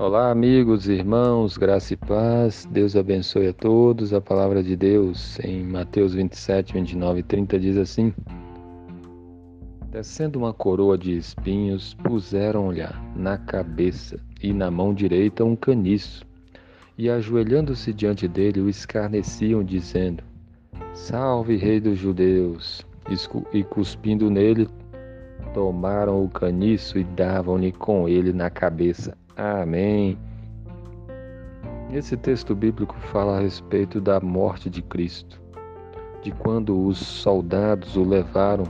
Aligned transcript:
Olá, 0.00 0.30
amigos, 0.30 0.88
irmãos, 0.88 1.58
graça 1.58 1.92
e 1.92 1.96
paz. 1.98 2.66
Deus 2.72 2.96
abençoe 2.96 3.48
a 3.48 3.52
todos. 3.52 4.14
A 4.14 4.20
palavra 4.20 4.62
de 4.62 4.74
Deus 4.74 5.38
em 5.40 5.62
Mateus 5.62 6.14
27, 6.14 6.72
29 6.72 7.20
e 7.20 7.22
30 7.22 7.60
diz 7.60 7.76
assim: 7.76 8.14
Descendo 9.90 10.38
uma 10.38 10.54
coroa 10.54 10.96
de 10.96 11.14
espinhos, 11.14 11.92
puseram-lhe 12.02 12.80
na 13.14 13.36
cabeça 13.36 14.18
e 14.42 14.54
na 14.54 14.70
mão 14.70 14.94
direita 14.94 15.44
um 15.44 15.54
caniço, 15.54 16.24
e 16.96 17.10
ajoelhando-se 17.10 17.92
diante 17.92 18.26
dele, 18.26 18.62
o 18.62 18.70
escarneciam, 18.70 19.62
dizendo: 19.62 20.24
Salve, 20.94 21.56
Rei 21.56 21.78
dos 21.78 21.98
Judeus! 21.98 22.86
E 23.52 23.62
cuspindo 23.64 24.30
nele, 24.30 24.66
tomaram 25.52 26.24
o 26.24 26.28
caniço 26.28 26.98
e 26.98 27.04
davam-lhe 27.04 27.72
com 27.72 28.08
ele 28.08 28.32
na 28.32 28.50
cabeça. 28.50 29.16
Amém. 29.36 30.18
Esse 31.92 32.16
texto 32.16 32.54
bíblico 32.54 32.94
fala 33.12 33.38
a 33.38 33.40
respeito 33.40 34.00
da 34.00 34.20
morte 34.20 34.70
de 34.70 34.80
Cristo, 34.80 35.40
de 36.22 36.30
quando 36.30 36.86
os 36.86 36.98
soldados 36.98 37.96
o 37.96 38.04
levaram 38.04 38.64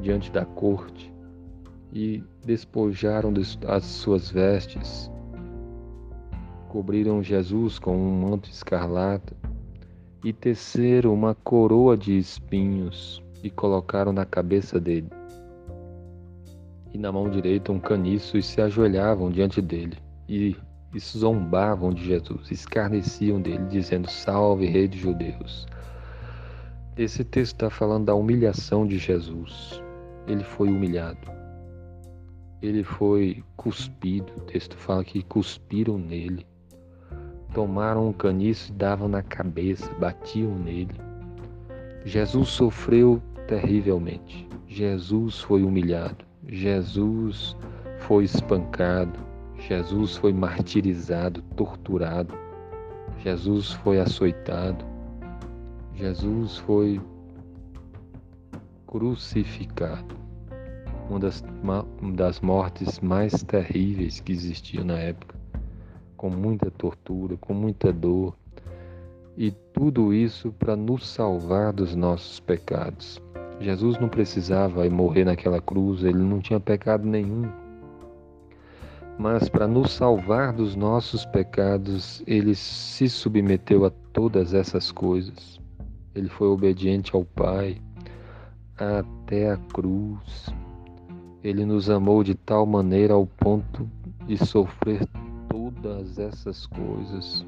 diante 0.00 0.30
da 0.30 0.44
corte 0.44 1.12
e 1.92 2.22
despojaram 2.44 3.32
as 3.68 3.84
suas 3.84 4.30
vestes, 4.30 5.10
cobriram 6.68 7.22
Jesus 7.22 7.78
com 7.78 7.96
um 7.96 8.20
manto 8.20 8.48
escarlata 8.48 9.36
e 10.24 10.32
teceram 10.32 11.12
uma 11.12 11.34
coroa 11.34 11.96
de 11.96 12.16
espinhos 12.16 13.22
e 13.42 13.50
colocaram 13.50 14.12
na 14.12 14.24
cabeça 14.24 14.80
dele 14.80 15.08
e 16.96 16.98
na 16.98 17.12
mão 17.12 17.28
direita 17.28 17.70
um 17.70 17.78
caniço 17.78 18.38
e 18.38 18.42
se 18.42 18.58
ajoelhavam 18.58 19.30
diante 19.30 19.60
dele 19.60 19.98
e, 20.26 20.56
e 20.94 20.98
zombavam 20.98 21.92
de 21.92 22.02
Jesus, 22.02 22.50
escarneciam 22.50 23.38
dele, 23.40 23.66
dizendo: 23.66 24.10
Salve, 24.10 24.64
Rei 24.64 24.88
dos 24.88 24.98
Judeus. 24.98 25.66
Esse 26.96 27.22
texto 27.22 27.52
está 27.52 27.68
falando 27.68 28.06
da 28.06 28.14
humilhação 28.14 28.86
de 28.86 28.96
Jesus. 28.96 29.82
Ele 30.26 30.42
foi 30.42 30.70
humilhado. 30.70 31.30
Ele 32.62 32.82
foi 32.82 33.44
cuspido. 33.58 34.32
O 34.38 34.40
texto 34.40 34.74
fala 34.78 35.04
que 35.04 35.22
cuspiram 35.22 35.98
nele. 35.98 36.46
Tomaram 37.52 38.08
um 38.08 38.12
caniço 38.14 38.72
e 38.72 38.74
davam 38.74 39.06
na 39.06 39.22
cabeça, 39.22 39.92
batiam 40.00 40.58
nele. 40.58 40.94
Jesus 42.06 42.48
sofreu 42.48 43.20
terrivelmente. 43.46 44.48
Jesus 44.66 45.40
foi 45.40 45.62
humilhado. 45.62 46.24
Jesus 46.48 47.56
foi 48.00 48.24
espancado, 48.24 49.18
Jesus 49.58 50.16
foi 50.16 50.32
martirizado, 50.32 51.42
torturado, 51.56 52.34
Jesus 53.18 53.72
foi 53.72 53.98
açoitado, 53.98 54.84
Jesus 55.94 56.58
foi 56.58 57.00
crucificado. 58.86 60.14
Uma 61.10 61.18
das, 61.18 61.44
uma 61.62 61.84
das 62.14 62.40
mortes 62.40 63.00
mais 63.00 63.42
terríveis 63.42 64.20
que 64.20 64.32
existia 64.32 64.84
na 64.84 64.98
época, 64.98 65.36
com 66.16 66.30
muita 66.30 66.70
tortura, 66.70 67.36
com 67.38 67.54
muita 67.54 67.92
dor, 67.92 68.36
e 69.36 69.50
tudo 69.50 70.14
isso 70.14 70.52
para 70.52 70.76
nos 70.76 71.08
salvar 71.08 71.72
dos 71.72 71.94
nossos 71.94 72.40
pecados. 72.40 73.20
Jesus 73.60 73.98
não 73.98 74.08
precisava 74.08 74.88
morrer 74.90 75.24
naquela 75.24 75.60
cruz, 75.60 76.04
ele 76.04 76.18
não 76.18 76.40
tinha 76.40 76.60
pecado 76.60 77.06
nenhum. 77.06 77.50
Mas 79.18 79.48
para 79.48 79.66
nos 79.66 79.92
salvar 79.92 80.52
dos 80.52 80.76
nossos 80.76 81.24
pecados, 81.24 82.22
ele 82.26 82.54
se 82.54 83.08
submeteu 83.08 83.86
a 83.86 83.90
todas 84.12 84.52
essas 84.52 84.92
coisas. 84.92 85.58
Ele 86.14 86.28
foi 86.28 86.48
obediente 86.48 87.16
ao 87.16 87.24
Pai 87.24 87.80
até 88.76 89.50
a 89.50 89.56
cruz. 89.56 90.46
Ele 91.42 91.64
nos 91.64 91.88
amou 91.88 92.22
de 92.22 92.34
tal 92.34 92.66
maneira 92.66 93.14
ao 93.14 93.26
ponto 93.26 93.88
de 94.26 94.36
sofrer 94.36 95.06
todas 95.48 96.18
essas 96.18 96.66
coisas. 96.66 97.44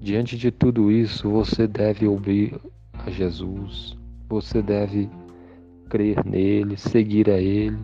Diante 0.00 0.38
de 0.38 0.50
tudo 0.50 0.90
isso, 0.90 1.28
você 1.28 1.66
deve 1.66 2.06
ouvir 2.06 2.58
a 2.94 3.10
Jesus 3.10 4.00
você 4.32 4.62
deve 4.62 5.10
crer 5.90 6.24
nele, 6.24 6.74
seguir 6.78 7.28
a 7.28 7.38
ele, 7.38 7.78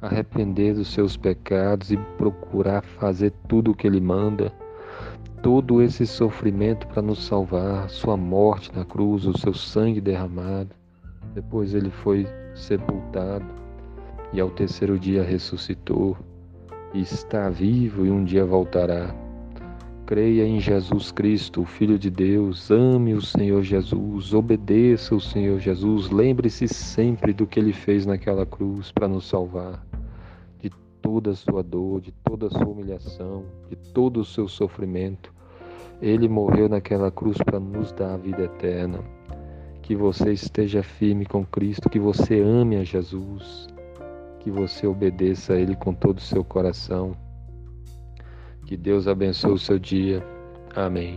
arrepender 0.00 0.74
dos 0.74 0.88
seus 0.88 1.16
pecados 1.16 1.92
e 1.92 1.96
procurar 2.18 2.82
fazer 2.82 3.32
tudo 3.46 3.70
o 3.70 3.74
que 3.74 3.86
ele 3.86 4.00
manda. 4.00 4.52
Todo 5.42 5.80
esse 5.80 6.04
sofrimento 6.04 6.88
para 6.88 7.00
nos 7.00 7.24
salvar, 7.24 7.88
sua 7.88 8.16
morte 8.16 8.74
na 8.74 8.84
cruz, 8.84 9.24
o 9.24 9.38
seu 9.38 9.54
sangue 9.54 10.00
derramado. 10.00 10.70
Depois 11.32 11.74
ele 11.74 11.90
foi 11.90 12.26
sepultado 12.52 13.46
e 14.32 14.40
ao 14.40 14.50
terceiro 14.50 14.98
dia 14.98 15.22
ressuscitou 15.22 16.16
e 16.92 17.02
está 17.02 17.48
vivo 17.50 18.04
e 18.04 18.10
um 18.10 18.24
dia 18.24 18.44
voltará. 18.44 19.14
Creia 20.06 20.46
em 20.46 20.60
Jesus 20.60 21.10
Cristo, 21.10 21.62
o 21.62 21.64
Filho 21.64 21.98
de 21.98 22.10
Deus, 22.10 22.70
ame 22.70 23.12
o 23.12 23.20
Senhor 23.20 23.60
Jesus, 23.64 24.32
obedeça 24.32 25.16
o 25.16 25.20
Senhor 25.20 25.58
Jesus, 25.58 26.10
lembre-se 26.10 26.68
sempre 26.68 27.32
do 27.32 27.44
que 27.44 27.58
ele 27.58 27.72
fez 27.72 28.06
naquela 28.06 28.46
cruz 28.46 28.92
para 28.92 29.08
nos 29.08 29.26
salvar, 29.28 29.84
de 30.60 30.70
toda 31.02 31.32
a 31.32 31.34
sua 31.34 31.60
dor, 31.60 32.00
de 32.00 32.12
toda 32.12 32.46
a 32.46 32.50
sua 32.50 32.68
humilhação, 32.68 33.46
de 33.68 33.74
todo 33.92 34.20
o 34.20 34.24
seu 34.24 34.46
sofrimento. 34.46 35.34
Ele 36.00 36.28
morreu 36.28 36.68
naquela 36.68 37.10
cruz 37.10 37.38
para 37.38 37.58
nos 37.58 37.90
dar 37.90 38.14
a 38.14 38.16
vida 38.16 38.44
eterna. 38.44 39.00
Que 39.82 39.96
você 39.96 40.30
esteja 40.32 40.84
firme 40.84 41.26
com 41.26 41.44
Cristo, 41.44 41.90
que 41.90 41.98
você 41.98 42.40
ame 42.40 42.76
a 42.76 42.84
Jesus, 42.84 43.66
que 44.38 44.52
você 44.52 44.86
obedeça 44.86 45.54
a 45.54 45.58
Ele 45.58 45.74
com 45.74 45.92
todo 45.92 46.18
o 46.18 46.22
seu 46.22 46.44
coração 46.44 47.25
que 48.66 48.76
Deus 48.76 49.06
abençoe 49.06 49.52
o 49.52 49.58
seu 49.58 49.78
dia. 49.78 50.22
Amém. 50.74 51.16